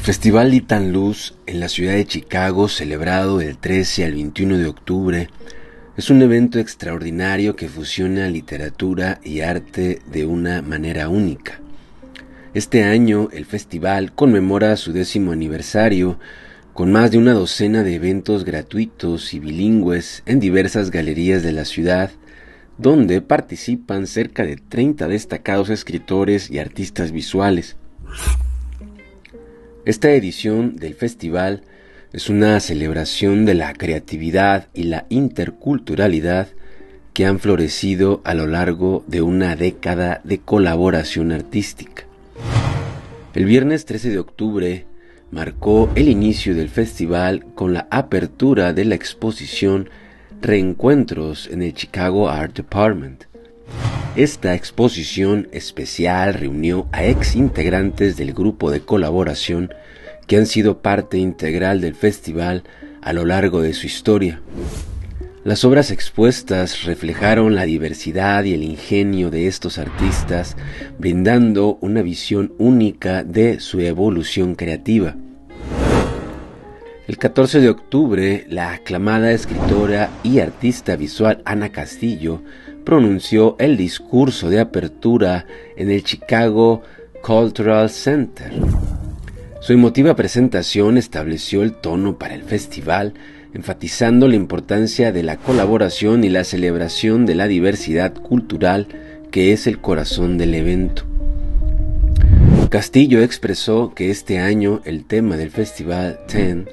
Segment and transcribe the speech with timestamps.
[0.00, 4.64] El Festival Litan Luz en la ciudad de Chicago, celebrado del 13 al 21 de
[4.64, 5.28] octubre,
[5.98, 11.60] es un evento extraordinario que fusiona literatura y arte de una manera única.
[12.54, 16.18] Este año el festival conmemora su décimo aniversario
[16.72, 21.66] con más de una docena de eventos gratuitos y bilingües en diversas galerías de la
[21.66, 22.10] ciudad,
[22.78, 27.76] donde participan cerca de 30 destacados escritores y artistas visuales.
[29.86, 31.62] Esta edición del festival
[32.12, 36.48] es una celebración de la creatividad y la interculturalidad
[37.14, 42.04] que han florecido a lo largo de una década de colaboración artística.
[43.34, 44.86] El viernes 13 de octubre
[45.30, 49.88] marcó el inicio del festival con la apertura de la exposición
[50.42, 53.24] Reencuentros en el Chicago Art Department.
[54.16, 59.72] Esta exposición especial reunió a ex integrantes del grupo de colaboración
[60.26, 62.64] que han sido parte integral del festival
[63.02, 64.40] a lo largo de su historia.
[65.44, 70.56] Las obras expuestas reflejaron la diversidad y el ingenio de estos artistas,
[70.98, 75.14] brindando una visión única de su evolución creativa.
[77.06, 82.42] El 14 de octubre, la aclamada escritora y artista visual Ana Castillo
[82.84, 86.82] pronunció el discurso de apertura en el Chicago
[87.22, 88.52] Cultural Center.
[89.60, 93.14] Su emotiva presentación estableció el tono para el festival,
[93.52, 98.88] enfatizando la importancia de la colaboración y la celebración de la diversidad cultural
[99.30, 101.04] que es el corazón del evento.
[102.70, 106.68] Castillo expresó que este año el tema del festival TEN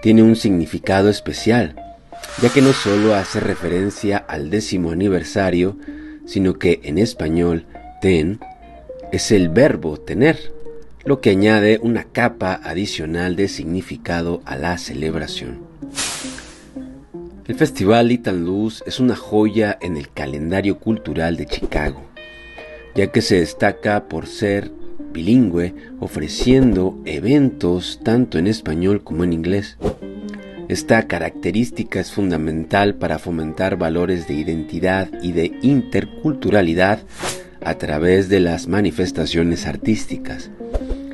[0.00, 1.74] tiene un significado especial,
[2.42, 5.76] ya que no solo hace referencia al décimo aniversario,
[6.26, 7.66] sino que en español
[8.00, 8.40] ten
[9.12, 10.52] es el verbo tener,
[11.04, 15.58] lo que añade una capa adicional de significado a la celebración.
[17.46, 22.02] El Festival Little Luz es una joya en el calendario cultural de Chicago,
[22.94, 24.72] ya que se destaca por ser
[25.12, 29.76] bilingüe, ofreciendo eventos tanto en español como en inglés.
[30.68, 37.00] Esta característica es fundamental para fomentar valores de identidad y de interculturalidad
[37.62, 40.50] a través de las manifestaciones artísticas.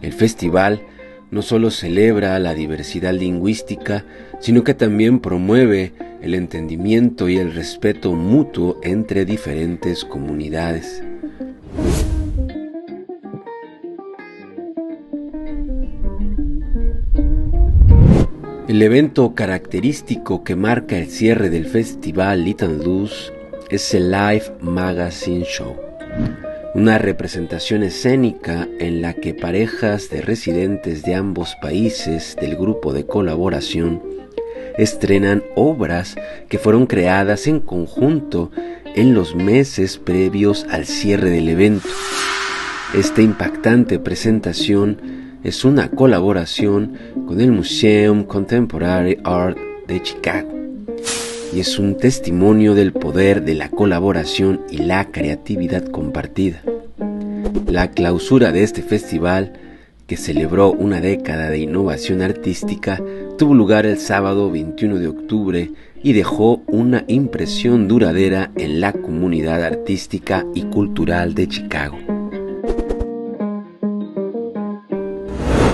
[0.00, 0.82] El festival
[1.30, 4.04] no solo celebra la diversidad lingüística,
[4.40, 11.02] sino que también promueve el entendimiento y el respeto mutuo entre diferentes comunidades.
[18.68, 23.32] El evento característico que marca el cierre del festival Little Luz
[23.70, 25.84] es el Live Magazine Show
[26.74, 33.06] una representación escénica en la que parejas de residentes de ambos países del grupo de
[33.06, 34.02] colaboración
[34.76, 36.16] estrenan obras
[36.48, 38.50] que fueron creadas en conjunto
[38.96, 41.88] en los meses previos al cierre del evento.
[42.92, 46.94] Esta impactante presentación es una colaboración
[47.26, 50.50] con el Museum Contemporary Art de Chicago
[51.54, 56.62] y es un testimonio del poder de la colaboración y la creatividad compartida.
[57.66, 59.52] La clausura de este festival,
[60.06, 63.00] que celebró una década de innovación artística,
[63.38, 65.70] tuvo lugar el sábado 21 de octubre
[66.02, 72.03] y dejó una impresión duradera en la comunidad artística y cultural de Chicago.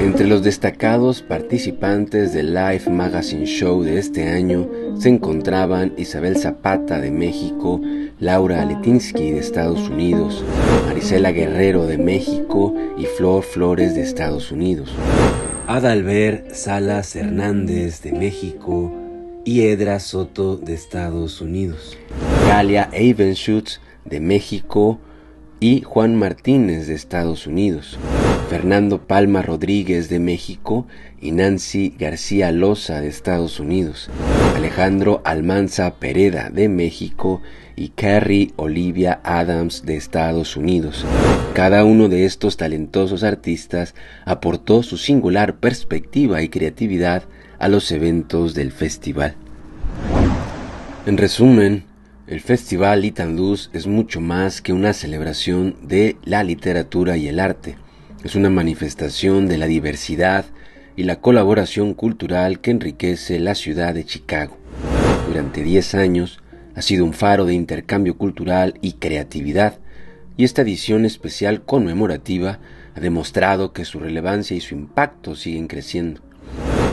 [0.00, 4.68] Entre los destacados participantes del Live Magazine Show de este año
[4.98, 7.80] se encontraban Isabel Zapata de México,
[8.20, 10.44] Laura Letinsky de Estados Unidos,
[10.86, 14.90] Marisela Guerrero de México y Flor Flores de Estados Unidos,
[15.66, 18.92] Adalbert Salas Hernández de México
[19.46, 21.96] y Edra Soto de Estados Unidos,
[22.46, 25.00] Galia Evenschutz de México
[25.58, 27.98] y Juan Martínez de Estados Unidos.
[28.48, 30.86] Fernando Palma Rodríguez de México
[31.20, 34.08] y Nancy García Loza de Estados Unidos,
[34.54, 37.42] Alejandro Almanza Pereda de México
[37.74, 41.04] y Carrie Olivia Adams de Estados Unidos.
[41.54, 47.24] Cada uno de estos talentosos artistas aportó su singular perspectiva y creatividad
[47.58, 49.34] a los eventos del festival.
[51.04, 51.82] En resumen,
[52.28, 57.76] el Festival Itanduz es mucho más que una celebración de la literatura y el arte
[58.24, 60.46] es una manifestación de la diversidad
[60.96, 64.56] y la colaboración cultural que enriquece la ciudad de Chicago.
[65.28, 66.40] Durante 10 años
[66.74, 69.78] ha sido un faro de intercambio cultural y creatividad,
[70.36, 72.58] y esta edición especial conmemorativa
[72.94, 76.20] ha demostrado que su relevancia y su impacto siguen creciendo.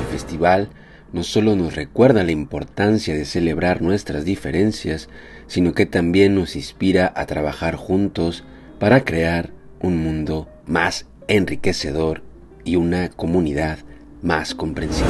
[0.00, 0.68] El festival
[1.12, 5.08] no solo nos recuerda la importancia de celebrar nuestras diferencias,
[5.46, 8.44] sino que también nos inspira a trabajar juntos
[8.78, 12.22] para crear un mundo más enriquecedor
[12.62, 13.78] y una comunidad
[14.22, 15.08] más comprensiva.